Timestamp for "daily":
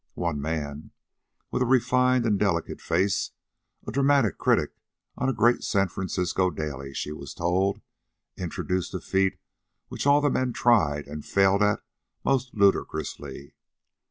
6.49-6.91